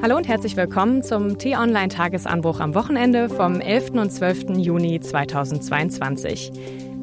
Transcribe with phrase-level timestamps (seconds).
[0.00, 3.90] Hallo und herzlich willkommen zum T-Online-Tagesanbruch am Wochenende vom 11.
[3.94, 4.56] und 12.
[4.56, 6.52] Juni 2022.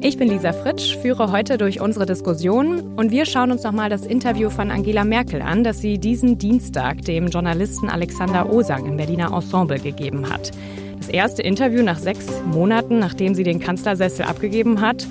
[0.00, 4.06] Ich bin Lisa Fritsch, führe heute durch unsere Diskussion und wir schauen uns nochmal das
[4.06, 9.30] Interview von Angela Merkel an, das sie diesen Dienstag dem Journalisten Alexander Osang im Berliner
[9.30, 10.52] Ensemble gegeben hat.
[10.96, 15.06] Das erste Interview nach sechs Monaten, nachdem sie den Kanzlersessel abgegeben hat.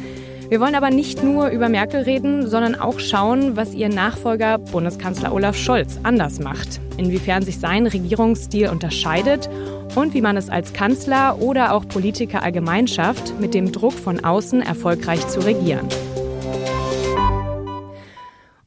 [0.47, 5.33] Wir wollen aber nicht nur über Merkel reden, sondern auch schauen, was ihr Nachfolger Bundeskanzler
[5.33, 9.49] Olaf Scholz anders macht, inwiefern sich sein Regierungsstil unterscheidet
[9.95, 14.23] und wie man es als Kanzler oder auch Politiker allgemein schafft, mit dem Druck von
[14.23, 15.87] außen erfolgreich zu regieren.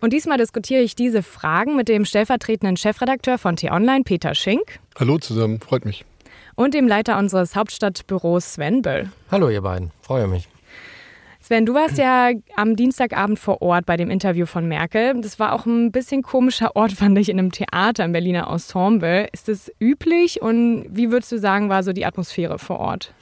[0.00, 4.80] Und diesmal diskutiere ich diese Fragen mit dem stellvertretenden Chefredakteur von T-Online, Peter Schink.
[4.98, 6.04] Hallo zusammen, freut mich.
[6.56, 9.10] Und dem Leiter unseres Hauptstadtbüros, Sven Böll.
[9.30, 10.48] Hallo ihr beiden, freue mich.
[11.48, 15.18] Sven, du warst ja am Dienstagabend vor Ort bei dem Interview von Merkel.
[15.22, 19.30] Das war auch ein bisschen komischer Ort, fand ich, in einem Theater im Berliner Ensemble.
[19.32, 23.14] Ist das üblich und wie würdest du sagen, war so die Atmosphäre vor Ort?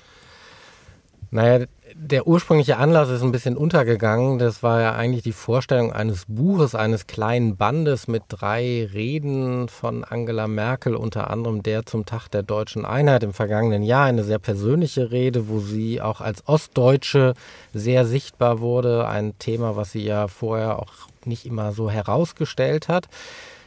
[1.31, 1.67] Naja,
[1.99, 4.39] der ursprüngliche Anlass ist ein bisschen untergegangen.
[4.39, 10.05] Das war ja eigentlich die Vorstellung eines Buches, eines kleinen Bandes mit drei Reden von
[10.05, 14.05] Angela Merkel, unter anderem der zum Tag der deutschen Einheit im vergangenen Jahr.
[14.05, 17.35] Eine sehr persönliche Rede, wo sie auch als Ostdeutsche
[17.73, 19.09] sehr sichtbar wurde.
[19.09, 20.93] Ein Thema, was sie ja vorher auch
[21.25, 23.07] nicht immer so herausgestellt hat.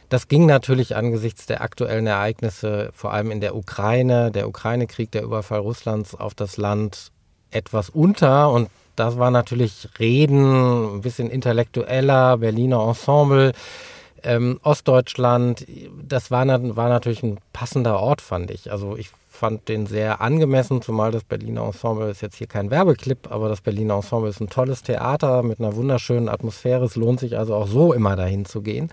[0.08, 5.22] Das ging natürlich angesichts der aktuellen Ereignisse, vor allem in der Ukraine, der Ukraine-Krieg, der
[5.22, 7.12] Überfall Russlands auf das Land,
[7.50, 13.52] etwas unter und das war natürlich Reden, ein bisschen intellektueller, Berliner Ensemble,
[14.22, 15.66] ähm, Ostdeutschland.
[16.06, 18.70] Das war, war natürlich ein passender Ort, fand ich.
[18.70, 23.30] Also ich fand den sehr angemessen, zumal das Berliner Ensemble ist jetzt hier kein Werbeclip,
[23.30, 26.84] aber das Berliner Ensemble ist ein tolles Theater mit einer wunderschönen Atmosphäre.
[26.84, 28.92] Es lohnt sich also auch so immer dahin zu gehen,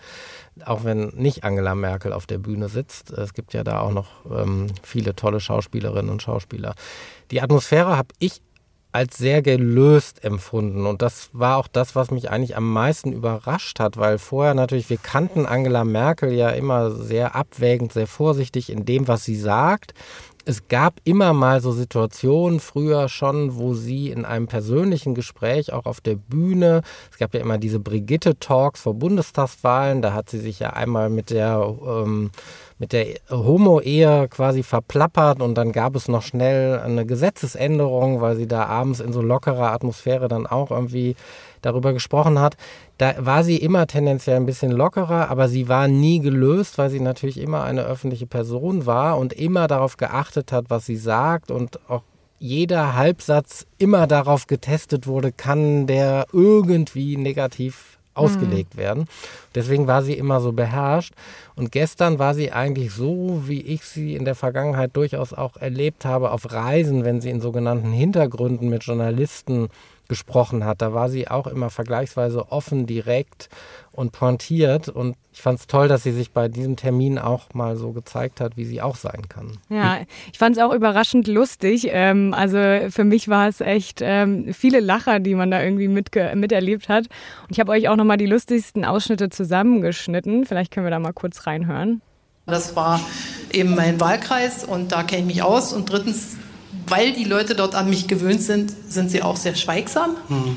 [0.63, 3.11] auch wenn nicht Angela Merkel auf der Bühne sitzt.
[3.11, 6.75] Es gibt ja da auch noch ähm, viele tolle Schauspielerinnen und Schauspieler.
[7.31, 8.41] Die Atmosphäre habe ich
[8.97, 10.87] als sehr gelöst empfunden.
[10.87, 14.89] Und das war auch das, was mich eigentlich am meisten überrascht hat, weil vorher natürlich,
[14.89, 19.93] wir kannten Angela Merkel ja immer sehr abwägend, sehr vorsichtig in dem, was sie sagt.
[20.49, 25.85] Es gab immer mal so Situationen früher schon, wo sie in einem persönlichen Gespräch auch
[25.85, 30.59] auf der Bühne, es gab ja immer diese Brigitte-Talks vor Bundestagswahlen, da hat sie sich
[30.59, 32.31] ja einmal mit der ähm,
[32.79, 38.47] mit der Homo-Ehe quasi verplappert und dann gab es noch schnell eine Gesetzesänderung, weil sie
[38.47, 41.15] da abends in so lockerer Atmosphäre dann auch irgendwie
[41.61, 42.57] darüber gesprochen hat.
[42.97, 46.99] Da war sie immer tendenziell ein bisschen lockerer, aber sie war nie gelöst, weil sie
[46.99, 51.79] natürlich immer eine öffentliche Person war und immer darauf geachtet hat, was sie sagt und
[51.89, 52.03] auch
[52.39, 58.79] jeder Halbsatz immer darauf getestet wurde, kann der irgendwie negativ ausgelegt mhm.
[58.79, 59.05] werden.
[59.55, 61.13] Deswegen war sie immer so beherrscht.
[61.55, 66.03] Und gestern war sie eigentlich so, wie ich sie in der Vergangenheit durchaus auch erlebt
[66.05, 69.69] habe, auf Reisen, wenn sie in sogenannten Hintergründen mit Journalisten
[70.07, 70.81] gesprochen hat.
[70.81, 73.49] Da war sie auch immer vergleichsweise offen, direkt
[73.91, 74.89] und pointiert.
[74.89, 78.41] Und ich fand es toll, dass sie sich bei diesem Termin auch mal so gezeigt
[78.41, 79.57] hat, wie sie auch sein kann.
[79.69, 79.99] Ja,
[80.31, 81.87] ich fand es auch überraschend lustig.
[81.91, 82.57] Ähm, also
[82.89, 87.07] für mich war es echt ähm, viele Lacher, die man da irgendwie miterlebt hat.
[87.43, 90.45] Und ich habe euch auch nochmal die lustigsten Ausschnitte zusammengeschnitten.
[90.45, 92.01] Vielleicht können wir da mal kurz reinhören.
[92.45, 93.01] Das war
[93.51, 95.73] eben mein Wahlkreis und da kenne ich mich aus.
[95.73, 96.37] Und drittens
[96.87, 100.15] weil die Leute dort an mich gewöhnt sind, sind sie auch sehr schweigsam.
[100.27, 100.55] Hm.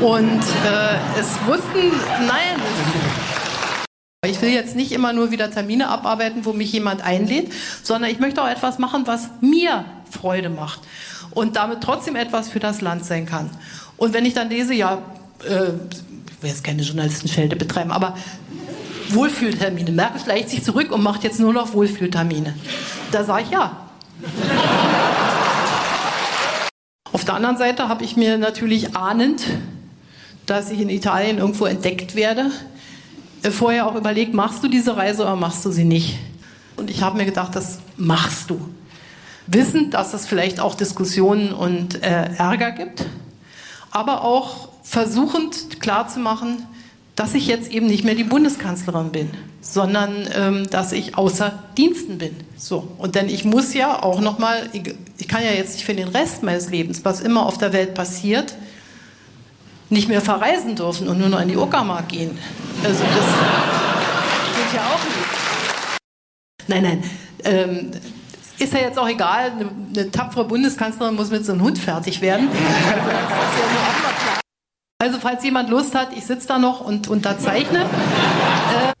[0.00, 1.92] Und äh, es wussten,
[2.26, 2.60] nein,
[4.26, 7.50] ich will jetzt nicht immer nur wieder Termine abarbeiten, wo mich jemand einlädt,
[7.82, 10.80] sondern ich möchte auch etwas machen, was mir Freude macht
[11.30, 13.50] und damit trotzdem etwas für das Land sein kann.
[13.96, 14.98] Und wenn ich dann lese, ja,
[15.48, 15.70] äh,
[16.30, 18.14] ich will jetzt keine Journalistenschelte betreiben, aber
[19.08, 19.90] Wohlfühltermine.
[19.90, 22.54] Merkel schleicht sich zurück und macht jetzt nur noch Wohlfühltermine.
[23.10, 23.76] Da sage ich ja.
[27.20, 29.44] Auf der anderen Seite habe ich mir natürlich ahnend,
[30.46, 32.50] dass ich in Italien irgendwo entdeckt werde,
[33.42, 36.16] äh, vorher auch überlegt, machst du diese Reise oder machst du sie nicht?
[36.78, 38.58] Und ich habe mir gedacht, das machst du.
[39.46, 43.04] Wissend, dass es vielleicht auch Diskussionen und äh, Ärger gibt,
[43.90, 46.64] aber auch versuchend klarzumachen,
[47.16, 49.28] dass ich jetzt eben nicht mehr die Bundeskanzlerin bin,
[49.60, 52.34] sondern ähm, dass ich außer Diensten bin.
[52.56, 55.84] So und denn ich muss ja auch noch mal, ich, ich kann ja jetzt nicht
[55.84, 58.54] für den Rest meines Lebens, was immer auf der Welt passiert,
[59.90, 62.38] nicht mehr verreisen dürfen und nur noch in die Uckermark gehen.
[62.82, 63.26] Also das
[64.56, 66.00] geht ja auch nicht.
[66.68, 67.04] Nein, nein.
[67.44, 67.90] Ähm,
[68.58, 72.20] ist ja jetzt auch egal, eine, eine, tapfere Bundeskanzlerin muss mit so einem Hund fertig
[72.20, 72.48] werden.
[75.02, 77.78] Also falls jemand Lust hat, ich sitze da noch und unterzeichne.
[77.78, 78.99] Äh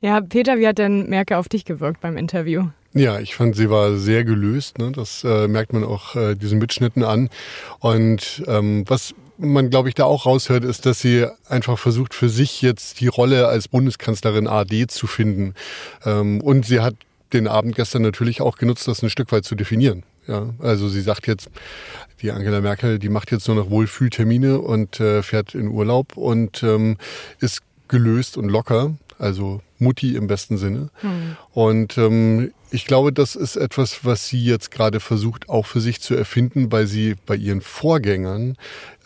[0.00, 2.68] Ja, Peter, wie hat denn Merkel auf dich gewirkt beim Interview?
[2.94, 4.78] Ja, ich fand, sie war sehr gelöst.
[4.78, 4.92] Ne?
[4.92, 7.30] Das äh, merkt man auch äh, diesen Mitschnitten an.
[7.80, 12.28] Und ähm, was man, glaube ich, da auch raushört, ist, dass sie einfach versucht, für
[12.28, 15.54] sich jetzt die Rolle als Bundeskanzlerin AD zu finden.
[16.04, 16.94] Ähm, und sie hat
[17.32, 20.04] den Abend gestern natürlich auch genutzt, das ein Stück weit zu definieren.
[20.26, 21.48] Ja, also sie sagt jetzt,
[22.20, 26.62] die Angela Merkel, die macht jetzt nur noch Wohlfühltermine und äh, fährt in Urlaub und
[26.62, 26.98] ähm,
[27.40, 30.90] ist gelöst und locker, also Mutti im besten Sinne.
[31.02, 31.36] Mhm.
[31.52, 36.00] Und ähm, ich glaube, das ist etwas, was sie jetzt gerade versucht, auch für sich
[36.00, 38.56] zu erfinden, weil sie bei ihren Vorgängern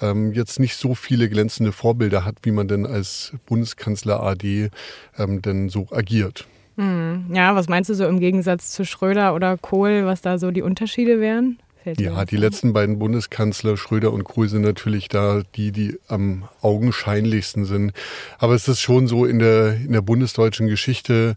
[0.00, 4.70] ähm, jetzt nicht so viele glänzende Vorbilder hat, wie man denn als Bundeskanzler AD
[5.18, 6.46] ähm, denn so agiert.
[6.76, 7.26] Hm.
[7.32, 10.62] Ja, was meinst du so im Gegensatz zu Schröder oder Kohl, was da so die
[10.62, 11.58] Unterschiede wären?
[11.98, 17.64] Ja, die letzten beiden Bundeskanzler, Schröder und Kohl, sind natürlich da die, die am augenscheinlichsten
[17.64, 17.92] sind.
[18.38, 21.36] Aber es ist schon so in der, in der bundesdeutschen Geschichte,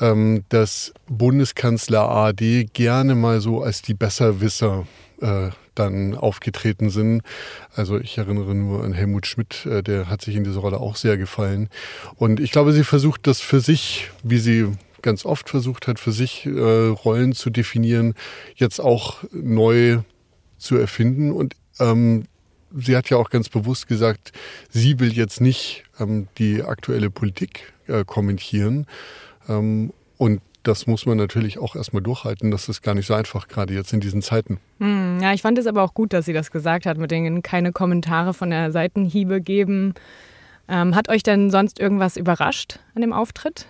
[0.00, 4.86] ähm, dass Bundeskanzler AD gerne mal so als die Besserwisser
[5.20, 7.22] äh, dann aufgetreten sind.
[7.74, 10.96] Also ich erinnere nur an Helmut Schmidt, äh, der hat sich in dieser Rolle auch
[10.96, 11.68] sehr gefallen.
[12.16, 14.68] Und ich glaube, sie versucht das für sich, wie sie
[15.02, 18.14] ganz oft versucht hat, für sich äh, Rollen zu definieren,
[18.54, 19.98] jetzt auch neu
[20.58, 21.32] zu erfinden.
[21.32, 22.24] Und ähm,
[22.74, 24.32] sie hat ja auch ganz bewusst gesagt,
[24.70, 28.86] sie will jetzt nicht ähm, die aktuelle Politik äh, kommentieren.
[29.48, 32.50] Ähm, und das muss man natürlich auch erstmal durchhalten.
[32.50, 34.58] Das ist gar nicht so einfach, gerade jetzt in diesen Zeiten.
[34.78, 37.42] Hm, ja, ich fand es aber auch gut, dass sie das gesagt hat, mit denen
[37.42, 39.94] keine Kommentare von der Seitenhiebe geben.
[40.68, 43.66] Ähm, hat euch denn sonst irgendwas überrascht an dem Auftritt?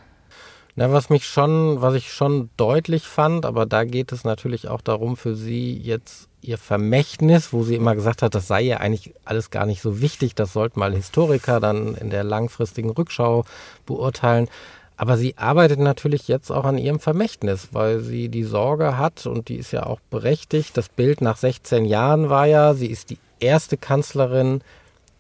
[0.74, 4.80] Na, was mich schon, was ich schon deutlich fand, aber da geht es natürlich auch
[4.80, 9.14] darum, für sie jetzt ihr Vermächtnis, wo sie immer gesagt hat, das sei ja eigentlich
[9.24, 13.44] alles gar nicht so wichtig, das sollten mal Historiker dann in der langfristigen Rückschau
[13.86, 14.48] beurteilen.
[14.96, 19.48] Aber sie arbeitet natürlich jetzt auch an ihrem Vermächtnis, weil sie die Sorge hat und
[19.48, 20.76] die ist ja auch berechtigt.
[20.76, 24.62] Das Bild nach 16 Jahren war ja, sie ist die erste Kanzlerin,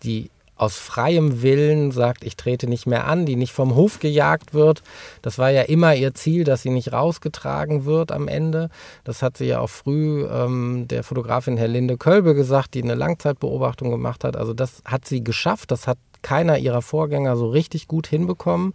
[0.02, 4.54] die aus freiem Willen sagt, ich trete nicht mehr an, die nicht vom Hof gejagt
[4.54, 4.82] wird.
[5.22, 8.68] Das war ja immer ihr Ziel, dass sie nicht rausgetragen wird am Ende.
[9.02, 13.90] Das hat sie ja auch früh ähm, der Fotografin Herlinde Kölbe gesagt, die eine Langzeitbeobachtung
[13.90, 14.36] gemacht hat.
[14.36, 15.70] Also das hat sie geschafft.
[15.70, 18.74] Das hat keiner ihrer Vorgänger so richtig gut hinbekommen.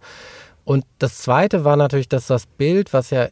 [0.64, 3.28] Und das Zweite war natürlich, dass das Bild, was ja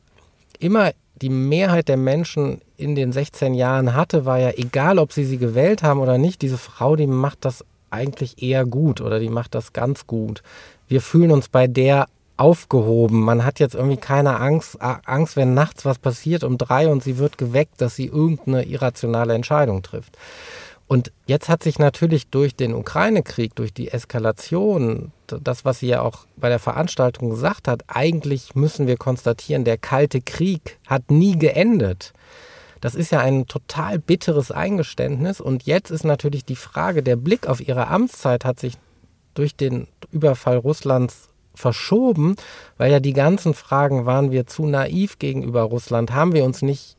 [0.59, 5.25] immer die Mehrheit der Menschen in den 16 Jahren hatte, war ja egal, ob sie
[5.25, 9.29] sie gewählt haben oder nicht, diese Frau, die macht das eigentlich eher gut oder die
[9.29, 10.43] macht das ganz gut.
[10.89, 12.07] Wir fühlen uns bei der
[12.37, 13.21] aufgehoben.
[13.21, 17.19] Man hat jetzt irgendwie keine Angst, Angst, wenn nachts was passiert um drei und sie
[17.19, 20.17] wird geweckt, dass sie irgendeine irrationale Entscheidung trifft.
[20.89, 26.01] Und jetzt hat sich natürlich durch den Ukraine-Krieg, durch die Eskalation, das, was sie ja
[26.01, 31.37] auch bei der Veranstaltung gesagt hat, eigentlich müssen wir konstatieren, der Kalte Krieg hat nie
[31.37, 32.13] geendet.
[32.81, 35.41] Das ist ja ein total bitteres Eingeständnis.
[35.41, 38.75] Und jetzt ist natürlich die Frage, der Blick auf ihre Amtszeit hat sich
[39.35, 42.37] durch den Überfall Russlands verschoben,
[42.77, 46.97] weil ja die ganzen Fragen, waren wir zu naiv gegenüber Russland, haben wir uns nicht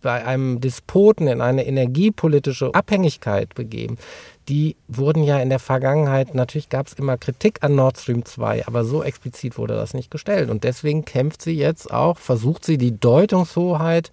[0.00, 3.98] bei einem Despoten in eine energiepolitische Abhängigkeit begeben.
[4.48, 8.66] Die wurden ja in der Vergangenheit, natürlich gab es immer Kritik an Nord Stream 2,
[8.66, 10.50] aber so explizit wurde das nicht gestellt.
[10.50, 14.10] Und deswegen kämpft sie jetzt auch, versucht sie die Deutungshoheit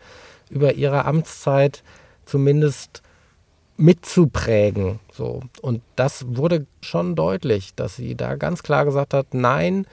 [0.49, 1.83] über ihre Amtszeit
[2.25, 3.01] zumindest
[3.77, 4.99] mitzuprägen.
[5.11, 5.41] So.
[5.61, 9.85] Und das wurde schon deutlich, dass sie da ganz klar gesagt hat, nein,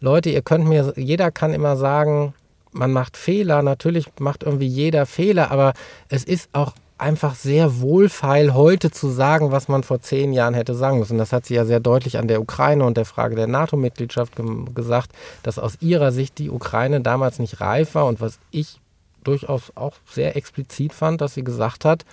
[0.00, 2.32] Leute, ihr könnt mir, jeder kann immer sagen,
[2.72, 5.72] man macht Fehler, natürlich macht irgendwie jeder Fehler, aber
[6.08, 10.74] es ist auch einfach sehr wohlfeil, heute zu sagen, was man vor zehn Jahren hätte
[10.74, 11.18] sagen müssen.
[11.18, 14.34] Das hat sie ja sehr deutlich an der Ukraine und der Frage der NATO-Mitgliedschaft
[14.74, 18.80] gesagt, dass aus ihrer Sicht die Ukraine damals nicht reif war und was ich
[19.28, 22.04] durchaus auch sehr explizit fand, dass sie gesagt hat,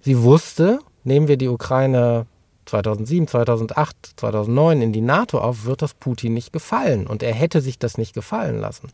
[0.00, 2.26] sie wusste, nehmen wir die Ukraine
[2.66, 7.06] 2007, 2008, 2009 in die NATO auf, wird das Putin nicht gefallen.
[7.06, 8.88] Und er hätte sich das nicht gefallen lassen.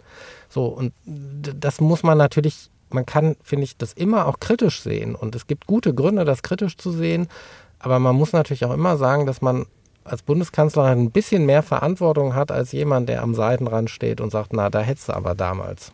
[0.49, 5.15] So, und das muss man natürlich, man kann, finde ich, das immer auch kritisch sehen.
[5.15, 7.29] Und es gibt gute Gründe, das kritisch zu sehen.
[7.79, 9.67] Aber man muss natürlich auch immer sagen, dass man
[10.05, 14.53] als Bundeskanzlerin ein bisschen mehr Verantwortung hat als jemand, der am Seitenrand steht und sagt,
[14.53, 15.93] na, da hättest du aber damals.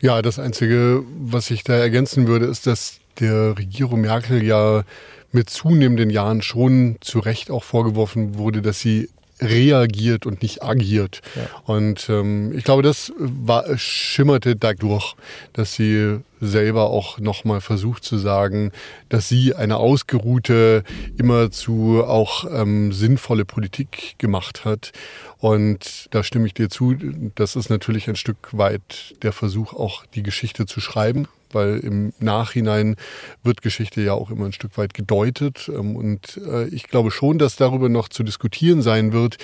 [0.00, 4.84] Ja, das Einzige, was ich da ergänzen würde, ist, dass der Regierung Merkel ja
[5.32, 9.08] mit zunehmenden Jahren schon zu Recht auch vorgeworfen wurde, dass sie
[9.40, 11.20] reagiert und nicht agiert.
[11.34, 11.42] Ja.
[11.64, 15.16] Und ähm, ich glaube, das war, schimmerte dadurch,
[15.52, 18.70] dass sie selber auch nochmal versucht zu sagen,
[19.08, 20.84] dass sie eine ausgeruhte,
[21.16, 24.92] immerzu auch ähm, sinnvolle Politik gemacht hat.
[25.38, 26.96] Und da stimme ich dir zu,
[27.34, 32.12] das ist natürlich ein Stück weit der Versuch, auch die Geschichte zu schreiben weil im
[32.18, 32.96] Nachhinein
[33.42, 35.70] wird Geschichte ja auch immer ein Stück weit gedeutet.
[35.72, 39.36] Ähm, und äh, ich glaube schon, dass darüber noch zu diskutieren sein wird,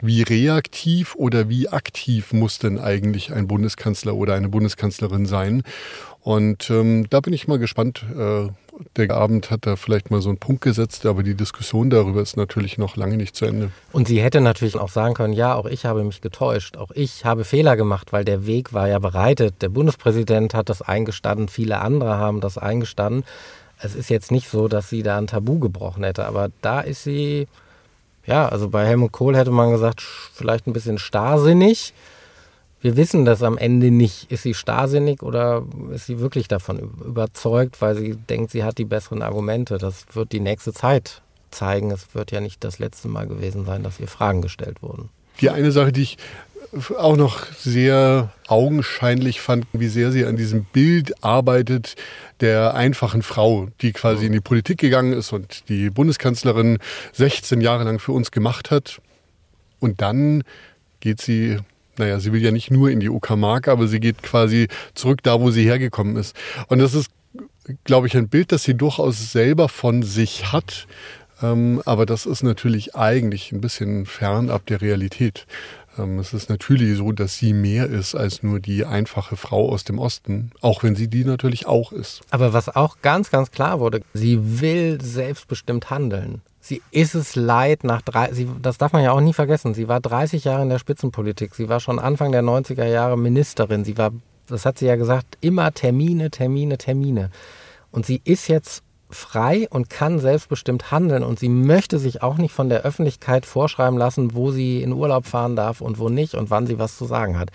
[0.00, 5.62] wie reaktiv oder wie aktiv muss denn eigentlich ein Bundeskanzler oder eine Bundeskanzlerin sein.
[6.20, 8.04] Und ähm, da bin ich mal gespannt.
[8.16, 8.48] Äh,
[8.96, 12.36] der Abend hat da vielleicht mal so einen Punkt gesetzt, aber die Diskussion darüber ist
[12.36, 13.70] natürlich noch lange nicht zu Ende.
[13.92, 17.24] Und sie hätte natürlich auch sagen können, ja, auch ich habe mich getäuscht, auch ich
[17.24, 19.62] habe Fehler gemacht, weil der Weg war ja bereitet.
[19.62, 23.24] Der Bundespräsident hat das eingestanden, viele andere haben das eingestanden.
[23.80, 27.04] Es ist jetzt nicht so, dass sie da ein Tabu gebrochen hätte, aber da ist
[27.04, 27.46] sie,
[28.26, 31.92] ja, also bei Helmut Kohl hätte man gesagt, vielleicht ein bisschen starrsinnig
[32.80, 34.30] wir wissen das am Ende nicht.
[34.30, 38.84] Ist sie starrsinnig oder ist sie wirklich davon überzeugt, weil sie denkt, sie hat die
[38.84, 39.78] besseren Argumente?
[39.78, 41.90] Das wird die nächste Zeit zeigen.
[41.90, 45.08] Es wird ja nicht das letzte Mal gewesen sein, dass ihr Fragen gestellt wurden.
[45.40, 46.18] Die eine Sache, die ich
[46.96, 51.96] auch noch sehr augenscheinlich fand, wie sehr sie an diesem Bild arbeitet
[52.40, 56.78] der einfachen Frau, die quasi in die Politik gegangen ist und die Bundeskanzlerin
[57.14, 59.00] 16 Jahre lang für uns gemacht hat.
[59.80, 60.44] Und dann
[61.00, 61.58] geht sie
[61.98, 65.40] naja, sie will ja nicht nur in die Uckermark, aber sie geht quasi zurück da,
[65.40, 66.36] wo sie hergekommen ist.
[66.68, 67.10] Und das ist,
[67.84, 70.86] glaube ich, ein Bild, das sie durchaus selber von sich hat.
[71.42, 75.46] Ähm, aber das ist natürlich eigentlich ein bisschen fernab der Realität.
[75.98, 79.84] Ähm, es ist natürlich so, dass sie mehr ist als nur die einfache Frau aus
[79.84, 82.22] dem Osten, auch wenn sie die natürlich auch ist.
[82.30, 86.42] Aber was auch ganz, ganz klar wurde, sie will selbstbestimmt handeln.
[86.68, 89.72] Sie ist es leid nach drei, sie, das darf man ja auch nie vergessen.
[89.72, 91.54] Sie war 30 Jahre in der Spitzenpolitik.
[91.54, 93.84] Sie war schon Anfang der 90er Jahre Ministerin.
[93.84, 94.10] Sie war,
[94.48, 97.30] das hat sie ja gesagt, immer Termine, Termine, Termine.
[97.90, 102.52] Und sie ist jetzt frei und kann selbstbestimmt handeln und sie möchte sich auch nicht
[102.52, 106.50] von der Öffentlichkeit vorschreiben lassen, wo sie in Urlaub fahren darf und wo nicht und
[106.50, 107.48] wann sie was zu sagen hat.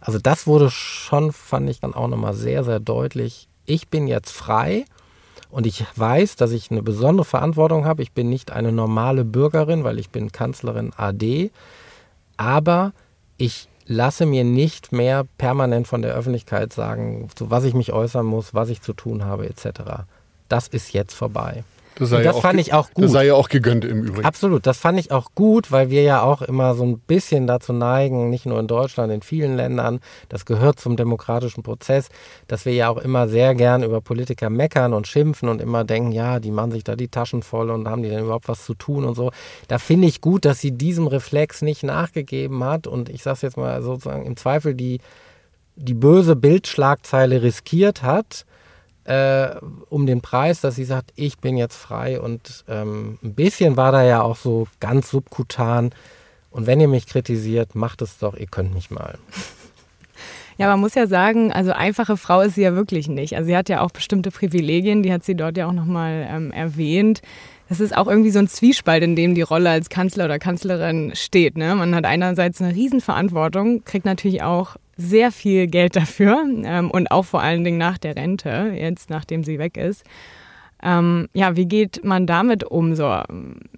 [0.00, 3.48] Also das wurde schon, fand ich dann auch nochmal sehr, sehr deutlich.
[3.66, 4.84] Ich bin jetzt frei
[5.50, 8.02] und ich weiß, dass ich eine besondere Verantwortung habe.
[8.02, 11.50] Ich bin nicht eine normale Bürgerin, weil ich bin Kanzlerin AD.
[12.36, 12.92] Aber
[13.36, 18.24] ich lasse mir nicht mehr permanent von der Öffentlichkeit sagen, zu was ich mich äußern
[18.24, 20.04] muss, was ich zu tun habe, etc.
[20.48, 21.64] Das ist jetzt vorbei.
[22.00, 23.04] Das, das ja fand ich auch gut.
[23.04, 24.24] Das sei ja auch gegönnt im Übrigen.
[24.24, 27.74] Absolut, das fand ich auch gut, weil wir ja auch immer so ein bisschen dazu
[27.74, 32.08] neigen, nicht nur in Deutschland, in vielen Ländern, das gehört zum demokratischen Prozess,
[32.48, 36.12] dass wir ja auch immer sehr gern über Politiker meckern und schimpfen und immer denken,
[36.12, 38.72] ja, die machen sich da die Taschen voll und haben die denn überhaupt was zu
[38.72, 39.30] tun und so.
[39.68, 43.42] Da finde ich gut, dass sie diesem Reflex nicht nachgegeben hat und ich sage es
[43.42, 45.00] jetzt mal sozusagen im Zweifel die,
[45.76, 48.46] die böse Bildschlagzeile riskiert hat
[49.10, 49.56] äh,
[49.88, 53.90] um den Preis, dass sie sagt, ich bin jetzt frei und ähm, ein bisschen war
[53.90, 55.90] da ja auch so ganz subkutan.
[56.52, 59.18] Und wenn ihr mich kritisiert, macht es doch, ihr könnt mich mal.
[60.58, 63.34] Ja, man muss ja sagen, also einfache Frau ist sie ja wirklich nicht.
[63.34, 66.52] Also sie hat ja auch bestimmte Privilegien, die hat sie dort ja auch nochmal ähm,
[66.52, 67.22] erwähnt.
[67.70, 71.12] Das ist auch irgendwie so ein Zwiespalt, in dem die Rolle als Kanzler oder Kanzlerin
[71.14, 71.56] steht.
[71.56, 71.76] Ne?
[71.76, 77.24] Man hat einerseits eine Riesenverantwortung, kriegt natürlich auch sehr viel Geld dafür ähm, und auch
[77.24, 80.02] vor allen Dingen nach der Rente, jetzt nachdem sie weg ist.
[80.82, 83.22] Ähm, ja, wie geht man damit um, so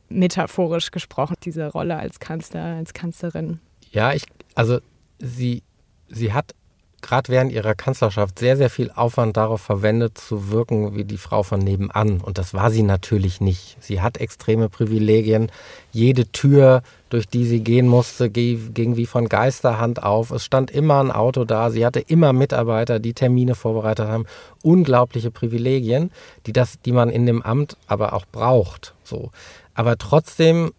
[0.09, 3.61] metaphorisch gesprochen, diese Rolle als Kanzler, als Kanzlerin?
[3.91, 4.23] Ja, ich,
[4.55, 4.79] also
[5.19, 5.65] sie,
[6.09, 6.55] sie hat
[7.03, 11.43] gerade während ihrer Kanzlerschaft sehr, sehr viel Aufwand darauf verwendet, zu wirken wie die Frau
[11.43, 12.21] von nebenan.
[12.21, 13.77] Und das war sie natürlich nicht.
[13.81, 15.51] Sie hat extreme Privilegien.
[15.91, 20.31] Jede Tür, durch die sie gehen musste, ging wie von Geisterhand auf.
[20.31, 21.71] Es stand immer ein Auto da.
[21.71, 24.25] Sie hatte immer Mitarbeiter, die Termine vorbereitet haben.
[24.63, 26.11] Unglaubliche Privilegien,
[26.47, 28.95] die, das, die man in dem Amt aber auch braucht.
[29.05, 29.31] So.
[29.75, 30.73] Aber trotzdem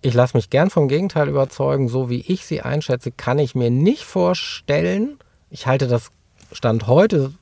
[0.00, 1.88] ich lasse mich gern vom Gegenteil überzeugen.
[1.88, 5.18] So wie ich sie einschätze, kann ich mir nicht vorstellen,
[5.50, 6.10] ich halte das
[6.52, 7.32] Stand heute,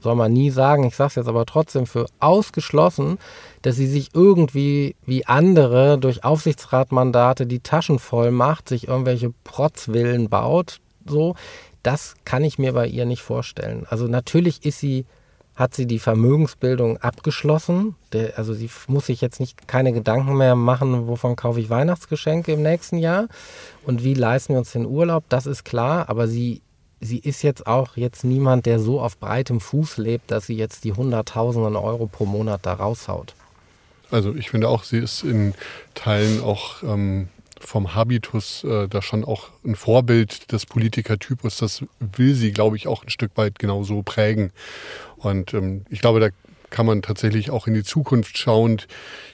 [0.00, 3.18] soll man nie sagen, ich sage es jetzt aber trotzdem für ausgeschlossen,
[3.62, 10.28] dass sie sich irgendwie wie andere durch Aufsichtsratmandate die Taschen voll macht, sich irgendwelche Protzwillen
[10.28, 11.34] baut, so.
[11.82, 13.86] Das kann ich mir bei ihr nicht vorstellen.
[13.90, 15.04] Also natürlich ist sie
[15.54, 17.94] hat sie die Vermögensbildung abgeschlossen.
[18.12, 22.52] Der, also sie muss sich jetzt nicht keine Gedanken mehr machen, wovon kaufe ich Weihnachtsgeschenke
[22.52, 23.26] im nächsten Jahr
[23.84, 25.24] und wie leisten wir uns den Urlaub.
[25.28, 26.62] Das ist klar, aber sie
[27.02, 30.84] sie ist jetzt auch jetzt niemand, der so auf breitem Fuß lebt, dass sie jetzt
[30.84, 33.34] die Hunderttausenden Euro pro Monat da raushaut.
[34.10, 35.54] Also ich finde auch, sie ist in
[35.94, 37.28] Teilen auch ähm,
[37.58, 41.56] vom Habitus äh, da schon auch ein Vorbild des Politikertypus.
[41.58, 44.52] Das will sie, glaube ich, auch ein Stück weit genauso prägen.
[45.16, 46.28] Und ähm, ich glaube, da
[46.72, 48.88] kann man tatsächlich auch in die Zukunft schauend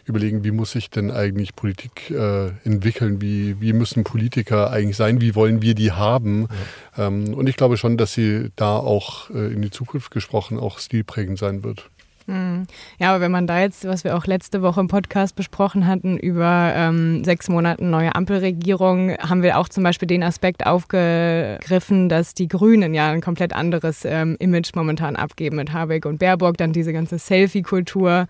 [0.04, 5.23] überlegen, wie muss sich denn eigentlich Politik äh, entwickeln, wie, wie müssen Politiker eigentlich sein,
[5.23, 6.49] wie wollen wir die haben.
[6.97, 7.07] Ja.
[7.07, 10.78] Ähm, und ich glaube schon, dass sie da auch äh, in die Zukunft gesprochen auch
[10.78, 11.88] stilprägend sein wird.
[12.29, 12.67] Hm.
[12.99, 16.19] Ja, aber wenn man da jetzt, was wir auch letzte Woche im Podcast besprochen hatten,
[16.19, 22.35] über ähm, sechs Monate neue Ampelregierung, haben wir auch zum Beispiel den Aspekt aufgegriffen, dass
[22.35, 26.75] die Grünen ja ein komplett anderes ähm, Image momentan abgeben mit Habeck und Baerbock, dann
[26.75, 28.27] diese ganze Selfie-Kultur.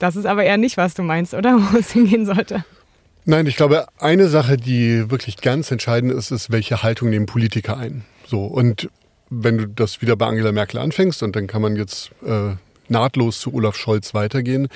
[0.00, 1.56] Das ist aber eher nicht, was du meinst, oder?
[1.72, 2.64] Wo es hingehen sollte.
[3.26, 7.76] Nein, ich glaube, eine Sache, die wirklich ganz entscheidend ist, ist, welche Haltung nehmen Politiker
[7.76, 8.04] ein.
[8.26, 8.90] So, und
[9.28, 12.56] wenn du das wieder bei Angela Merkel anfängst, und dann kann man jetzt äh,
[12.90, 14.68] nahtlos zu Olaf Scholz weitergehen,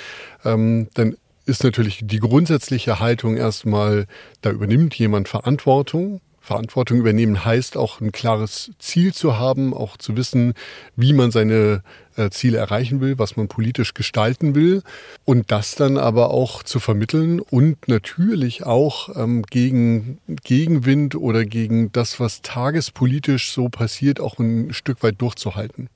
[0.44, 1.16] ähm, dann
[1.46, 4.06] ist natürlich die grundsätzliche Haltung erstmal,
[4.40, 6.20] da übernimmt jemand Verantwortung.
[6.40, 10.52] Verantwortung übernehmen heißt auch ein klares Ziel zu haben, auch zu wissen,
[10.94, 11.82] wie man seine
[12.16, 14.82] äh, Ziele erreichen will, was man politisch gestalten will
[15.24, 21.90] und das dann aber auch zu vermitteln und natürlich auch ähm, gegen Gegenwind oder gegen
[21.92, 25.88] das, was tagespolitisch so passiert, auch ein Stück weit durchzuhalten.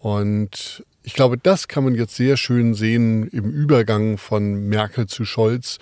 [0.00, 5.24] Und ich glaube, das kann man jetzt sehr schön sehen im Übergang von Merkel zu
[5.24, 5.78] Scholz,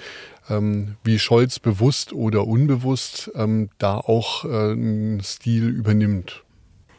[0.49, 6.45] ähm, wie Scholz bewusst oder unbewusst ähm, da auch äh, einen Stil übernimmt.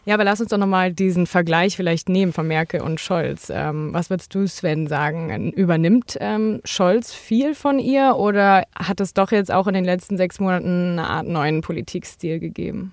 [0.03, 3.50] Ja, aber lass uns doch nochmal diesen Vergleich vielleicht nehmen von Merkel und Scholz.
[3.50, 5.53] Ähm, was würdest du, Sven, sagen?
[5.53, 10.17] Übernimmt ähm, Scholz viel von ihr oder hat es doch jetzt auch in den letzten
[10.17, 12.91] sechs Monaten eine Art neuen Politikstil gegeben?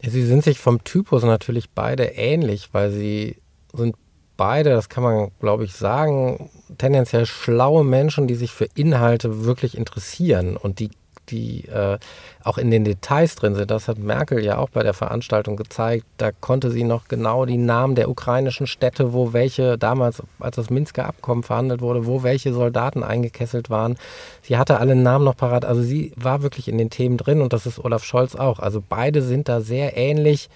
[0.00, 3.38] Sie sind sich vom Typus natürlich beide ähnlich, weil sie
[3.72, 3.96] sind
[4.36, 9.76] beide, das kann man, glaube ich, sagen, tendenziell schlaue Menschen, die sich für Inhalte wirklich
[9.76, 10.90] interessieren und die,
[11.28, 11.98] die äh,
[12.42, 13.70] auch in den Details drin sind.
[13.70, 16.04] Das hat Merkel ja auch bei der Veranstaltung gezeigt.
[16.18, 20.70] Da konnte sie noch genau die Namen der ukrainischen Städte, wo welche damals, als das
[20.70, 23.96] Minsker Abkommen verhandelt wurde, wo welche Soldaten eingekesselt waren.
[24.42, 25.64] Sie hatte alle Namen noch parat.
[25.64, 28.58] Also sie war wirklich in den Themen drin und das ist Olaf Scholz auch.
[28.58, 30.50] Also beide sind da sehr ähnlich,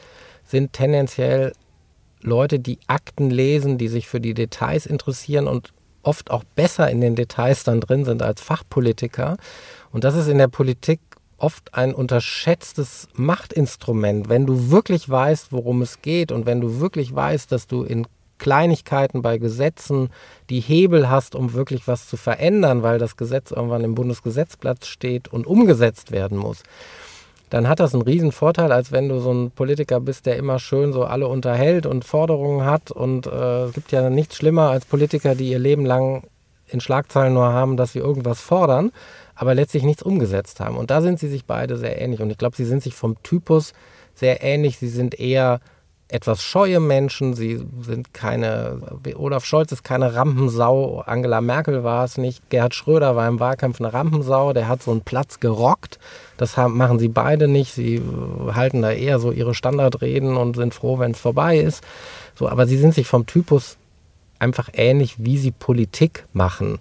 [0.44, 1.52] sind tendenziell
[2.22, 7.00] Leute, die Akten lesen, die sich für die Details interessieren und oft auch besser in
[7.00, 9.36] den Details dann drin sind als Fachpolitiker.
[9.92, 11.00] Und das ist in der Politik
[11.36, 14.28] oft ein unterschätztes Machtinstrument.
[14.28, 18.06] Wenn du wirklich weißt, worum es geht und wenn du wirklich weißt, dass du in
[18.38, 20.10] Kleinigkeiten bei Gesetzen
[20.48, 25.28] die Hebel hast, um wirklich was zu verändern, weil das Gesetz irgendwann im Bundesgesetzblatt steht
[25.28, 26.62] und umgesetzt werden muss,
[27.50, 30.58] dann hat das einen riesen Vorteil, als wenn du so ein Politiker bist, der immer
[30.58, 32.90] schön so alle unterhält und Forderungen hat.
[32.90, 36.24] Und äh, es gibt ja nichts schlimmer als Politiker, die ihr Leben lang
[36.66, 38.92] in Schlagzeilen nur haben, dass sie irgendwas fordern,
[39.34, 40.76] aber letztlich nichts umgesetzt haben.
[40.76, 42.20] Und da sind sie sich beide sehr ähnlich.
[42.20, 43.72] Und ich glaube, sie sind sich vom Typus
[44.14, 44.78] sehr ähnlich.
[44.78, 45.60] Sie sind eher
[46.08, 47.34] etwas scheue Menschen.
[47.34, 48.80] Sie sind keine,
[49.16, 53.80] Olaf Scholz ist keine Rampensau, Angela Merkel war es nicht, Gerhard Schröder war im Wahlkampf
[53.80, 55.98] eine Rampensau, der hat so einen Platz gerockt.
[56.38, 57.74] Das haben, machen sie beide nicht.
[57.74, 58.00] Sie
[58.54, 61.82] halten da eher so ihre Standardreden und sind froh, wenn es vorbei ist.
[62.34, 63.76] So, aber sie sind sich vom Typus
[64.38, 66.78] einfach ähnlich, wie sie Politik machen.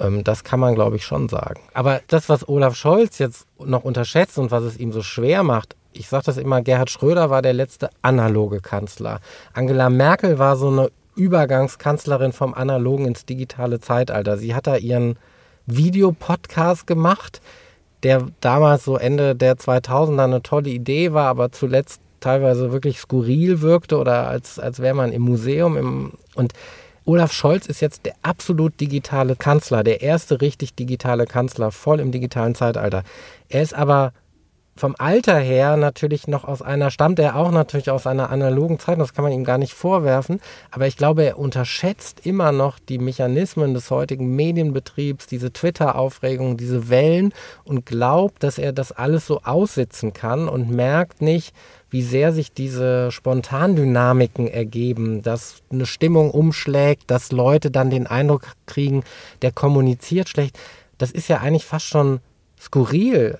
[0.00, 1.60] Ähm, das kann man, glaube ich, schon sagen.
[1.74, 5.76] Aber das, was Olaf Scholz jetzt noch unterschätzt und was es ihm so schwer macht,
[5.98, 9.20] ich sage das immer, Gerhard Schröder war der letzte analoge Kanzler.
[9.52, 14.36] Angela Merkel war so eine Übergangskanzlerin vom analogen ins digitale Zeitalter.
[14.36, 15.18] Sie hat da ihren
[15.66, 17.40] Videopodcast gemacht,
[18.02, 23.60] der damals so Ende der 2000er eine tolle Idee war, aber zuletzt teilweise wirklich skurril
[23.60, 25.76] wirkte oder als, als wäre man im Museum.
[25.76, 26.52] Im, und
[27.04, 32.10] Olaf Scholz ist jetzt der absolut digitale Kanzler, der erste richtig digitale Kanzler, voll im
[32.10, 33.04] digitalen Zeitalter.
[33.48, 34.12] Er ist aber
[34.76, 39.00] vom Alter her natürlich noch aus einer, stammt er auch natürlich aus einer analogen Zeit,
[39.00, 42.98] das kann man ihm gar nicht vorwerfen, aber ich glaube, er unterschätzt immer noch die
[42.98, 47.32] Mechanismen des heutigen Medienbetriebs, diese Twitter-Aufregung, diese Wellen
[47.64, 51.54] und glaubt, dass er das alles so aussitzen kann und merkt nicht,
[51.88, 58.48] wie sehr sich diese Spontandynamiken ergeben, dass eine Stimmung umschlägt, dass Leute dann den Eindruck
[58.66, 59.04] kriegen,
[59.40, 60.58] der kommuniziert schlecht.
[60.98, 62.20] Das ist ja eigentlich fast schon
[62.66, 63.38] skurril.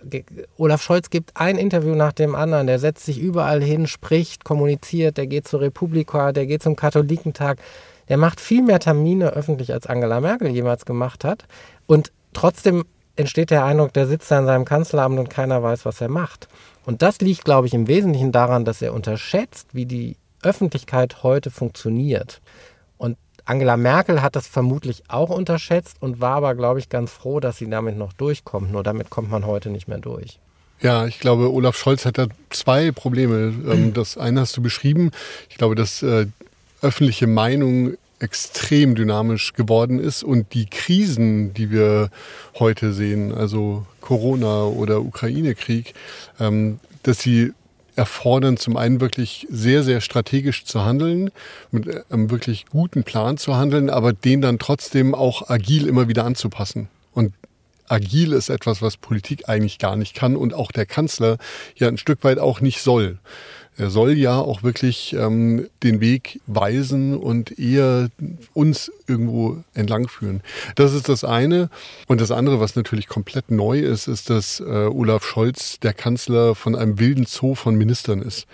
[0.56, 5.16] Olaf Scholz gibt ein Interview nach dem anderen, der setzt sich überall hin, spricht, kommuniziert,
[5.16, 7.58] der geht zur Republika, der geht zum Katholikentag.
[8.08, 11.44] Der macht viel mehr Termine öffentlich, als Angela Merkel jemals gemacht hat.
[11.86, 12.84] Und trotzdem
[13.16, 16.48] entsteht der Eindruck, der sitzt da in seinem Kanzleramt und keiner weiß, was er macht.
[16.84, 21.50] Und das liegt, glaube ich, im Wesentlichen daran, dass er unterschätzt, wie die Öffentlichkeit heute
[21.50, 22.40] funktioniert
[23.46, 27.58] Angela Merkel hat das vermutlich auch unterschätzt und war aber, glaube ich, ganz froh, dass
[27.58, 28.72] sie damit noch durchkommt.
[28.72, 30.40] Nur damit kommt man heute nicht mehr durch.
[30.80, 33.54] Ja, ich glaube, Olaf Scholz hat da zwei Probleme.
[33.70, 35.12] Ähm, das eine hast du beschrieben.
[35.48, 36.26] Ich glaube, dass äh,
[36.82, 42.10] öffentliche Meinung extrem dynamisch geworden ist und die Krisen, die wir
[42.58, 45.94] heute sehen, also Corona oder Ukraine-Krieg,
[46.40, 47.52] ähm, dass sie
[47.96, 51.30] erfordern zum einen wirklich sehr, sehr strategisch zu handeln,
[51.70, 56.24] mit einem wirklich guten Plan zu handeln, aber den dann trotzdem auch agil immer wieder
[56.24, 56.88] anzupassen.
[57.12, 57.32] Und
[57.88, 61.38] agil ist etwas, was Politik eigentlich gar nicht kann und auch der Kanzler
[61.76, 63.18] ja ein Stück weit auch nicht soll.
[63.78, 68.08] Er soll ja auch wirklich ähm, den Weg weisen und eher
[68.54, 70.42] uns irgendwo entlangführen.
[70.74, 71.70] Das ist das eine.
[72.06, 76.54] Und das andere, was natürlich komplett neu ist, ist, dass äh, Olaf Scholz der Kanzler
[76.54, 78.46] von einem wilden Zoo von Ministern ist.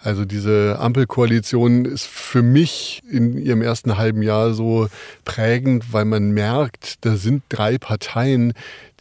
[0.00, 4.88] Also diese Ampelkoalition ist für mich in ihrem ersten halben Jahr so
[5.24, 8.52] prägend, weil man merkt, da sind drei Parteien,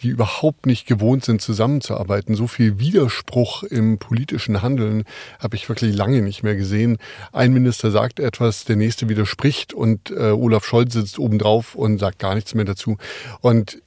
[0.02, 2.36] die überhaupt nicht gewohnt sind, zusammenzuarbeiten.
[2.36, 5.04] So viel Widerspruch im politischen Handeln
[5.39, 6.98] habe ich wirklich lange nicht mehr gesehen.
[7.34, 12.19] Ein Minister sagt etwas, der nächste widerspricht und äh, Olaf Scholz sitzt obendrauf und sagt
[12.19, 12.97] gar nichts mehr dazu.
[13.41, 13.81] Und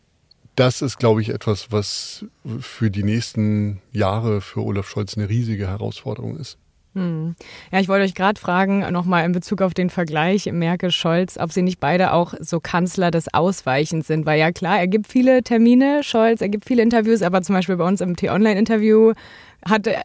[0.57, 2.27] das ist, glaube ich, etwas, was
[2.61, 6.59] für die nächsten Jahre für Olaf Scholz eine riesige Herausforderung ist.
[6.95, 7.37] Hm.
[7.71, 11.63] Ja, ich wollte euch gerade fragen, nochmal in Bezug auf den Vergleich Merkel-Scholz, ob sie
[11.63, 14.27] nicht beide auch so Kanzler des Ausweichens sind.
[14.27, 17.77] Weil ja klar, er gibt viele Termine, Scholz, er gibt viele Interviews, aber zum Beispiel
[17.77, 19.15] bei uns im T-Online-Interview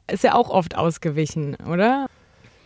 [0.10, 2.08] ist er auch oft ausgewichen, oder?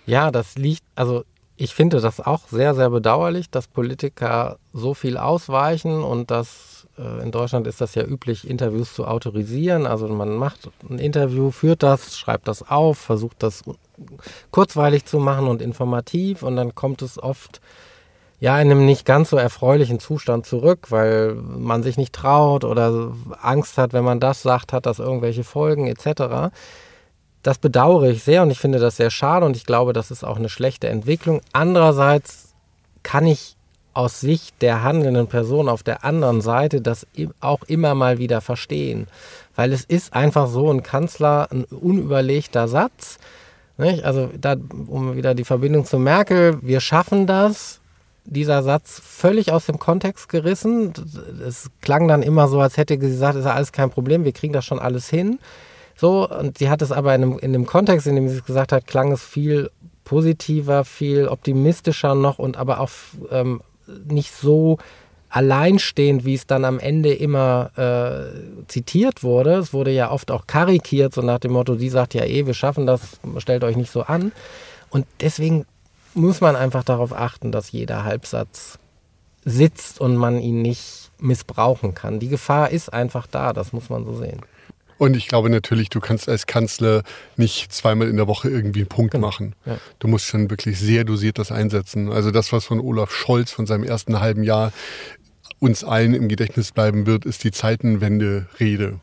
[0.05, 1.23] Ja, das liegt, also
[1.61, 7.21] ich finde das auch sehr, sehr bedauerlich, dass Politiker so viel ausweichen und dass äh,
[7.21, 9.85] in Deutschland ist das ja üblich, Interviews zu autorisieren.
[9.85, 13.61] Also man macht ein Interview, führt das, schreibt das auf, versucht das
[14.49, 17.61] kurzweilig zu machen und informativ und dann kommt es oft
[18.39, 23.13] ja in einem nicht ganz so erfreulichen Zustand zurück, weil man sich nicht traut oder
[23.39, 26.49] Angst hat, wenn man das sagt, hat das irgendwelche Folgen etc.
[27.43, 30.23] Das bedauere ich sehr und ich finde das sehr schade und ich glaube, das ist
[30.23, 31.41] auch eine schlechte Entwicklung.
[31.53, 32.53] Andererseits
[33.03, 33.55] kann ich
[33.93, 37.05] aus Sicht der handelnden Person auf der anderen Seite das
[37.41, 39.07] auch immer mal wieder verstehen,
[39.55, 43.19] weil es ist einfach so ein Kanzler ein unüberlegter Satz
[43.81, 44.03] nicht?
[44.03, 44.55] Also da,
[44.87, 47.79] um wieder die Verbindung zu Merkel, wir schaffen das.
[48.23, 50.93] Dieser Satz völlig aus dem Kontext gerissen.
[51.45, 54.31] Es klang dann immer so, als hätte sie gesagt, ist ja alles kein Problem, wir
[54.31, 55.39] kriegen das schon alles hin.
[56.01, 58.43] So, und sie hat es aber in dem, in dem Kontext, in dem sie es
[58.43, 59.69] gesagt hat, klang es viel
[60.03, 62.89] positiver, viel optimistischer noch und aber auch
[63.29, 63.61] ähm,
[64.05, 64.79] nicht so
[65.29, 69.53] alleinstehend, wie es dann am Ende immer äh, zitiert wurde.
[69.57, 72.55] Es wurde ja oft auch karikiert, so nach dem Motto, die sagt ja eh, wir
[72.55, 73.01] schaffen das,
[73.37, 74.31] stellt euch nicht so an.
[74.89, 75.67] Und deswegen
[76.15, 78.79] muss man einfach darauf achten, dass jeder Halbsatz
[79.45, 82.19] sitzt und man ihn nicht missbrauchen kann.
[82.19, 84.41] Die Gefahr ist einfach da, das muss man so sehen.
[85.01, 87.01] Und ich glaube natürlich, du kannst als Kanzler
[87.35, 89.25] nicht zweimal in der Woche irgendwie einen Punkt genau.
[89.25, 89.55] machen.
[89.65, 89.79] Ja.
[89.97, 92.11] Du musst schon wirklich sehr dosiert das einsetzen.
[92.11, 94.71] Also das, was von Olaf Scholz von seinem ersten halben Jahr
[95.57, 98.99] uns allen im Gedächtnis bleiben wird, ist die Zeitenwende-Rede.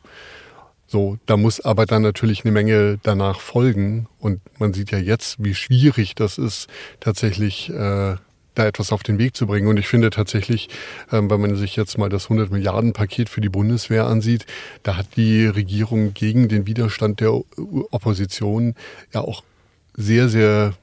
[0.87, 4.07] So, da muss aber dann natürlich eine Menge danach folgen.
[4.21, 6.69] Und man sieht ja jetzt, wie schwierig das ist,
[7.01, 8.15] tatsächlich äh,
[8.59, 9.69] da etwas auf den Weg zu bringen.
[9.69, 10.69] Und ich finde tatsächlich,
[11.13, 14.47] ähm, wenn man sich jetzt mal das 100 Milliarden Paket für die Bundeswehr ansieht,
[14.83, 18.75] da hat die Regierung gegen den Widerstand der Opposition
[19.13, 19.43] ja auch
[19.95, 20.75] sehr, sehr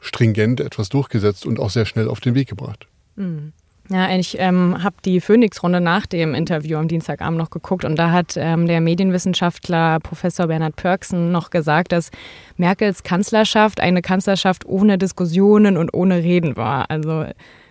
[0.00, 2.86] stringent etwas durchgesetzt und auch sehr schnell auf den Weg gebracht.
[3.16, 3.52] Mhm.
[3.90, 8.12] Ja, ich ähm, habe die Phoenix-Runde nach dem Interview am Dienstagabend noch geguckt und da
[8.12, 12.10] hat ähm, der Medienwissenschaftler Professor Bernhard Pörksen noch gesagt, dass
[12.56, 16.90] Merkels Kanzlerschaft eine Kanzlerschaft ohne Diskussionen und ohne Reden war.
[16.90, 17.26] Also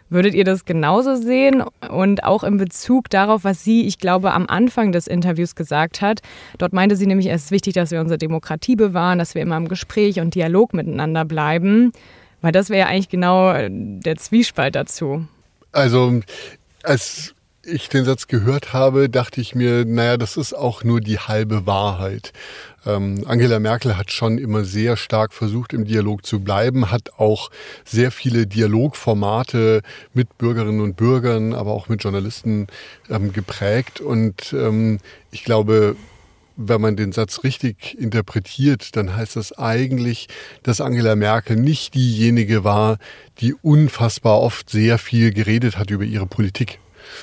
[0.09, 4.45] würdet ihr das genauso sehen und auch in Bezug darauf, was sie, ich glaube, am
[4.47, 6.21] Anfang des Interviews gesagt hat.
[6.59, 9.57] Dort meinte sie nämlich, es ist wichtig, dass wir unsere Demokratie bewahren, dass wir immer
[9.57, 11.91] im Gespräch und Dialog miteinander bleiben.
[12.41, 15.25] Weil das wäre ja eigentlich genau der Zwiespalt dazu.
[15.73, 16.21] Also,
[16.83, 17.33] als
[17.65, 21.65] ich den Satz gehört habe, dachte ich mir, naja, das ist auch nur die halbe
[21.65, 22.33] Wahrheit.
[22.85, 27.49] Ähm, Angela Merkel hat schon immer sehr stark versucht, im Dialog zu bleiben, hat auch
[27.85, 29.81] sehr viele Dialogformate
[30.13, 32.67] mit Bürgerinnen und Bürgern, aber auch mit Journalisten
[33.09, 33.99] ähm, geprägt.
[33.99, 34.99] Und ähm,
[35.31, 35.95] ich glaube,
[36.55, 40.27] wenn man den Satz richtig interpretiert, dann heißt das eigentlich,
[40.63, 42.97] dass Angela Merkel nicht diejenige war,
[43.39, 46.79] die unfassbar oft sehr viel geredet hat über ihre Politik.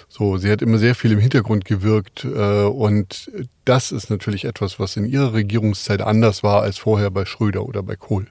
[0.08, 3.30] So, sie hat immer sehr viel im Hintergrund gewirkt äh, und
[3.64, 7.82] das ist natürlich etwas, was in ihrer Regierungszeit anders war als vorher bei Schröder oder
[7.82, 8.26] bei Kohl.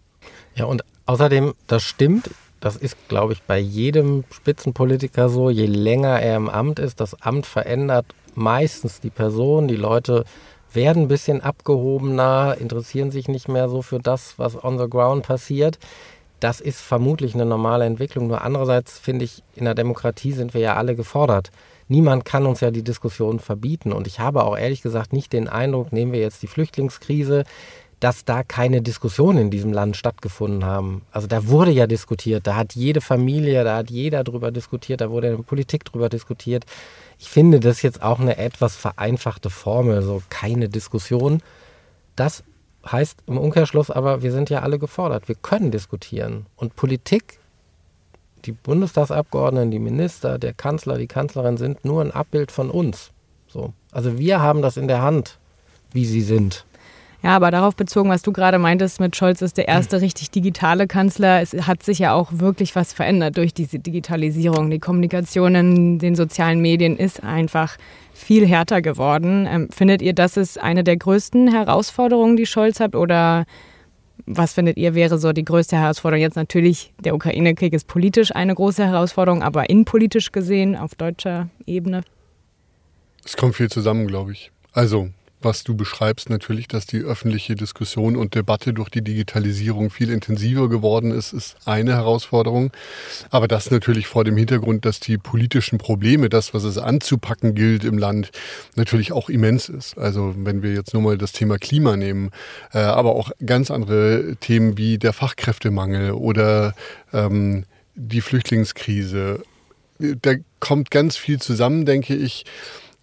[0.55, 5.49] Ja, und außerdem, das stimmt, das ist, glaube ich, bei jedem Spitzenpolitiker so.
[5.49, 9.67] Je länger er im Amt ist, das Amt verändert meistens die Person.
[9.67, 10.25] Die Leute
[10.73, 15.25] werden ein bisschen abgehobener, interessieren sich nicht mehr so für das, was on the ground
[15.25, 15.79] passiert.
[16.39, 18.27] Das ist vermutlich eine normale Entwicklung.
[18.27, 21.51] Nur andererseits finde ich, in der Demokratie sind wir ja alle gefordert.
[21.89, 23.91] Niemand kann uns ja die Diskussion verbieten.
[23.91, 27.43] Und ich habe auch ehrlich gesagt nicht den Eindruck, nehmen wir jetzt die Flüchtlingskrise,
[27.99, 31.01] dass da keine Diskussionen in diesem Land stattgefunden haben.
[31.11, 35.09] Also da wurde ja diskutiert, da hat jede Familie, da hat jeder drüber diskutiert, da
[35.09, 36.65] wurde in der Politik drüber diskutiert.
[37.17, 41.41] Ich finde das jetzt auch eine etwas vereinfachte Formel, so keine Diskussion.
[42.15, 42.43] Das
[42.89, 46.45] heißt im Umkehrschluss aber, wir sind ja alle gefordert, wir können diskutieren.
[46.55, 47.39] Und Politik,
[48.45, 53.11] die Bundestagsabgeordneten, die Minister, der Kanzler, die Kanzlerin sind nur ein Abbild von uns.
[53.47, 53.73] So.
[53.91, 55.37] Also wir haben das in der Hand,
[55.91, 56.65] wie sie sind.
[57.21, 60.87] Ja, aber darauf bezogen, was du gerade meintest, mit Scholz ist der erste richtig digitale
[60.87, 61.41] Kanzler.
[61.41, 64.69] Es hat sich ja auch wirklich was verändert durch diese Digitalisierung.
[64.69, 67.75] Die Kommunikation in den sozialen Medien ist einfach
[68.13, 69.47] viel härter geworden.
[69.49, 72.95] Ähm, findet ihr, das ist eine der größten Herausforderungen, die Scholz hat?
[72.95, 73.45] Oder
[74.25, 76.21] was findet ihr wäre so die größte Herausforderung?
[76.21, 82.01] Jetzt natürlich, der Ukraine-Krieg ist politisch eine große Herausforderung, aber innenpolitisch gesehen, auf deutscher Ebene?
[83.25, 84.51] Es kommt viel zusammen, glaube ich.
[84.71, 85.09] Also
[85.41, 90.69] was du beschreibst, natürlich, dass die öffentliche Diskussion und Debatte durch die Digitalisierung viel intensiver
[90.69, 92.71] geworden ist, ist eine Herausforderung.
[93.29, 97.83] Aber das natürlich vor dem Hintergrund, dass die politischen Probleme, das, was es anzupacken gilt
[97.83, 98.31] im Land,
[98.75, 99.97] natürlich auch immens ist.
[99.97, 102.31] Also wenn wir jetzt nur mal das Thema Klima nehmen,
[102.73, 106.73] äh, aber auch ganz andere Themen wie der Fachkräftemangel oder
[107.13, 109.43] ähm, die Flüchtlingskrise.
[109.99, 112.45] Da kommt ganz viel zusammen, denke ich.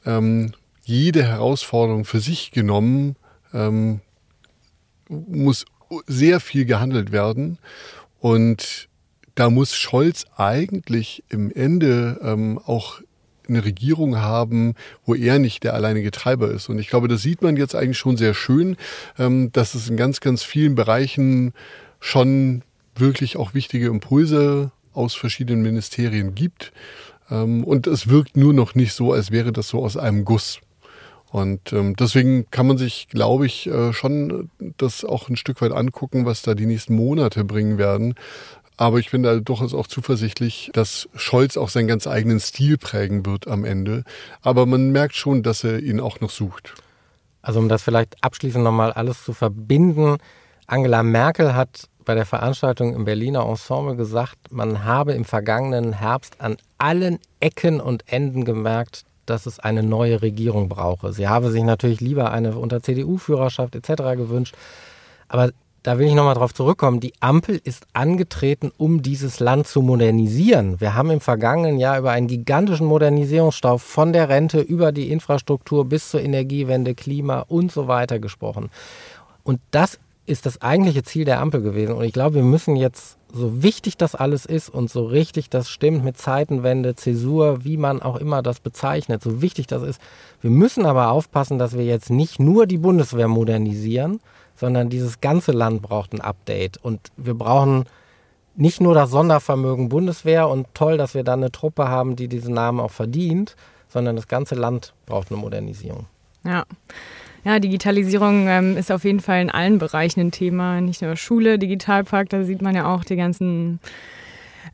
[0.05, 0.53] Ähm,
[0.87, 3.17] jede Herausforderung für sich genommen
[3.53, 4.01] ähm,
[5.09, 5.65] muss
[6.07, 7.59] sehr viel gehandelt werden.
[8.21, 8.89] Und
[9.35, 13.01] da muss Scholz eigentlich im Ende ähm, auch
[13.49, 16.69] eine Regierung haben, wo er nicht der alleinige Treiber ist.
[16.69, 18.77] Und ich glaube, das sieht man jetzt eigentlich schon sehr schön,
[19.19, 21.53] ähm, dass es in ganz, ganz vielen Bereichen
[21.99, 22.63] schon
[22.95, 26.73] wirklich auch wichtige Impulse aus verschiedenen Ministerien gibt.
[27.29, 30.61] Ähm, und es wirkt nur noch nicht so, als wäre das so aus einem Guss.
[31.37, 35.73] Und ähm, deswegen kann man sich, glaube ich, äh, schon das auch ein Stück weit
[35.73, 38.15] angucken, was da die nächsten Monate bringen werden.
[38.79, 43.27] Aber ich bin da durchaus auch zuversichtlich, dass Scholz auch seinen ganz eigenen Stil prägen
[43.27, 44.05] wird am Ende.
[44.41, 46.73] Aber man merkt schon, dass er ihn auch noch sucht.
[47.43, 50.17] Also um das vielleicht abschließend nochmal alles zu verbinden.
[50.67, 56.41] Angela Merkel hat bei der Veranstaltung im Berliner Ensemble gesagt, man habe im vergangenen Herbst
[56.41, 61.13] an allen Ecken und Enden gemerkt, dass es eine neue Regierung brauche.
[61.13, 64.17] Sie habe sich natürlich lieber eine unter CDU-Führerschaft etc.
[64.17, 64.55] gewünscht.
[65.29, 65.51] Aber
[65.87, 66.99] da will ich nochmal drauf zurückkommen.
[66.99, 70.81] Die Ampel ist angetreten, um dieses Land zu modernisieren.
[70.81, 75.85] Wir haben im vergangenen Jahr über einen gigantischen Modernisierungsstau von der Rente über die Infrastruktur
[75.85, 78.71] bis zur Energiewende, Klima und so weiter gesprochen.
[79.45, 81.95] Und das ist das eigentliche Ziel der Ampel gewesen.
[81.95, 85.69] Und ich glaube, wir müssen jetzt so wichtig das alles ist und so richtig das
[85.69, 90.01] stimmt mit Zeitenwende, Zäsur, wie man auch immer das bezeichnet, so wichtig das ist.
[90.41, 94.21] Wir müssen aber aufpassen, dass wir jetzt nicht nur die Bundeswehr modernisieren,
[94.57, 96.79] sondern dieses ganze Land braucht ein Update.
[96.79, 97.85] Und wir brauchen
[98.57, 102.55] nicht nur das Sondervermögen Bundeswehr und toll, dass wir da eine Truppe haben, die diesen
[102.55, 103.55] Namen auch verdient,
[103.89, 106.07] sondern das ganze Land braucht eine Modernisierung.
[106.45, 106.65] Ja.
[107.47, 110.81] Ja, Digitalisierung ähm, ist auf jeden Fall in allen Bereichen ein Thema.
[110.81, 113.79] Nicht nur Schule, Digitalpakt, da sieht man ja auch die ganzen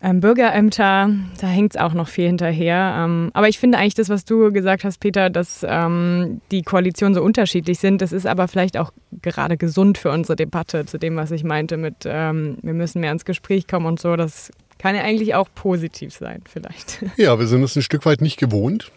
[0.00, 2.94] ähm, Bürgerämter, da hängt es auch noch viel hinterher.
[2.96, 7.14] Ähm, aber ich finde eigentlich das, was du gesagt hast, Peter, dass ähm, die Koalitionen
[7.14, 11.16] so unterschiedlich sind, das ist aber vielleicht auch gerade gesund für unsere Debatte, zu dem,
[11.16, 14.16] was ich meinte mit, ähm, wir müssen mehr ins Gespräch kommen und so.
[14.16, 17.04] Das kann ja eigentlich auch positiv sein, vielleicht.
[17.18, 18.90] Ja, wir sind es ein Stück weit nicht gewohnt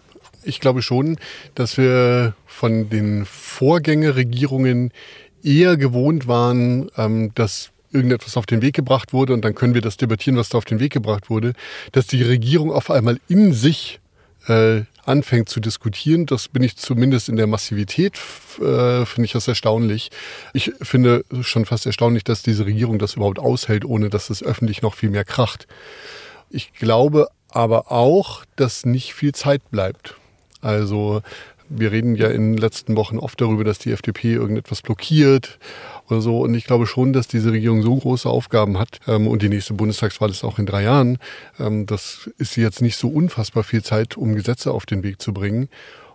[0.46, 1.18] ich glaube schon,
[1.56, 4.92] dass wir von den Vorgängerregierungen
[5.44, 9.82] eher gewohnt waren, ähm, dass irgendetwas auf den Weg gebracht wurde und dann können wir
[9.82, 11.54] das debattieren, was da auf den Weg gebracht wurde,
[11.94, 14.00] dass die Regierung auf einmal in sich
[14.48, 16.26] äh, anfängt zu diskutieren.
[16.26, 18.16] Das bin ich zumindest in der Massivität,
[18.60, 20.10] äh, finde ich das erstaunlich.
[20.54, 24.82] Ich finde schon fast erstaunlich, dass diese Regierung das überhaupt aushält, ohne dass es öffentlich
[24.82, 25.68] noch viel mehr kracht.
[26.50, 30.16] Ich glaube aber auch, dass nicht viel Zeit bleibt.
[30.66, 31.22] Also
[31.70, 35.60] wir reden ja in den letzten Wochen oft darüber, dass die FDP irgendetwas blockiert
[36.10, 36.42] oder so.
[36.42, 39.00] Und ich glaube schon, dass diese Regierung so große Aufgaben hat.
[39.08, 41.18] Ähm, und die nächste Bundestagswahl ist auch in drei Jahren.
[41.60, 45.34] Ähm, das ist jetzt nicht so unfassbar viel Zeit, um Gesetze auf den Weg zu
[45.34, 45.70] bringen.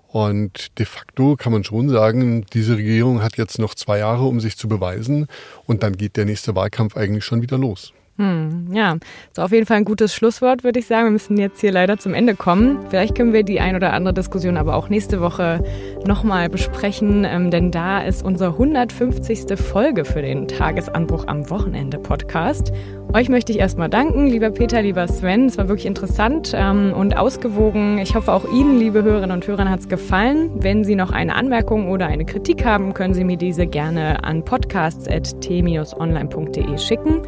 [0.08, 4.40] Und de facto kann man schon sagen, diese Regierung hat jetzt noch zwei Jahre, um
[4.40, 5.28] sich zu beweisen.
[5.66, 7.92] Und dann geht der nächste Wahlkampf eigentlich schon wieder los.
[8.20, 8.98] Hm, ja,
[9.34, 11.06] so auf jeden Fall ein gutes Schlusswort, würde ich sagen.
[11.06, 12.78] Wir müssen jetzt hier leider zum Ende kommen.
[12.90, 15.64] Vielleicht können wir die ein oder andere Diskussion aber auch nächste Woche
[16.06, 19.58] nochmal besprechen, ähm, denn da ist unsere 150.
[19.58, 22.72] Folge für den Tagesanbruch am Wochenende Podcast.
[23.14, 25.46] Euch möchte ich erstmal danken, lieber Peter, lieber Sven.
[25.46, 27.96] Es war wirklich interessant ähm, und ausgewogen.
[27.96, 30.62] Ich hoffe, auch Ihnen, liebe Hörerinnen und Hörer, hat es gefallen.
[30.62, 34.44] Wenn Sie noch eine Anmerkung oder eine Kritik haben, können Sie mir diese gerne an
[34.44, 37.22] podcasts.t-online.de schicken.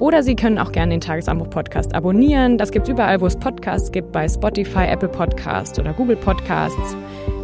[0.00, 2.58] Oder Sie können auch gerne den Tagesanbruch-Podcast abonnieren.
[2.58, 6.96] Das gibt es überall, wo es Podcasts gibt, bei Spotify, Apple Podcasts oder Google Podcasts.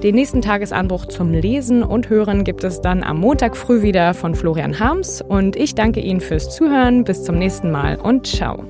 [0.03, 4.35] Den nächsten Tagesanbruch zum Lesen und Hören gibt es dann am Montag früh wieder von
[4.35, 5.23] Florian Harms.
[5.23, 7.05] Und ich danke Ihnen fürs Zuhören.
[7.05, 8.65] Bis zum nächsten Mal und ciao.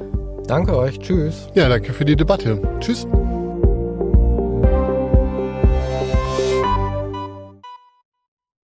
[0.46, 0.98] Danke euch.
[0.98, 1.48] Tschüss.
[1.54, 2.60] Ja, danke für die Debatte.
[2.80, 3.06] Tschüss.